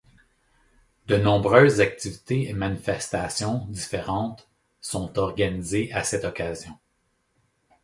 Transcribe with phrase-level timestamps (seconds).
[1.05, 6.73] De nombreuses activités et manifestations différentes sont organisées à cette occasion.